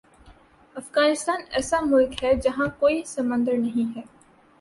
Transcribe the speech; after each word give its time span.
افغانستان 0.75 1.41
ایسا 1.51 1.79
ملک 1.81 2.23
ہے 2.23 2.33
جہاں 2.35 2.67
کوئی 2.79 3.03
سمندر 3.05 3.57
نہیں 3.57 3.95
ہے 3.95 4.01